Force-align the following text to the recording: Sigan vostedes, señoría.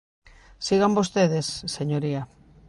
Sigan 0.65 0.95
vostedes, 0.99 1.47
señoría. 1.75 2.21